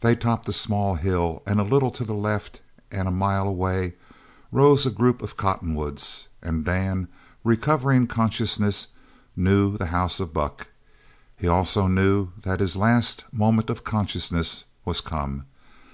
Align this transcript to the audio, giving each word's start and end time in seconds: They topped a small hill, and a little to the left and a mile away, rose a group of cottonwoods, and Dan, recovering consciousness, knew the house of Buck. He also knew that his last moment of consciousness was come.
They 0.00 0.16
topped 0.16 0.48
a 0.48 0.54
small 0.54 0.94
hill, 0.94 1.42
and 1.46 1.60
a 1.60 1.64
little 1.64 1.90
to 1.90 2.02
the 2.02 2.14
left 2.14 2.62
and 2.90 3.06
a 3.06 3.10
mile 3.10 3.46
away, 3.46 3.92
rose 4.50 4.86
a 4.86 4.90
group 4.90 5.20
of 5.20 5.36
cottonwoods, 5.36 6.28
and 6.42 6.64
Dan, 6.64 7.08
recovering 7.44 8.06
consciousness, 8.06 8.86
knew 9.36 9.76
the 9.76 9.88
house 9.92 10.18
of 10.18 10.32
Buck. 10.32 10.68
He 11.36 11.46
also 11.46 11.88
knew 11.88 12.30
that 12.40 12.60
his 12.60 12.74
last 12.74 13.26
moment 13.32 13.68
of 13.68 13.84
consciousness 13.84 14.64
was 14.86 15.02
come. 15.02 15.44